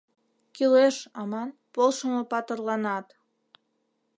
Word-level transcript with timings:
—Кӱлеш, 0.55 0.95
аман, 1.21 1.49
полшымо 1.73 2.21
патырланат. 2.31 3.07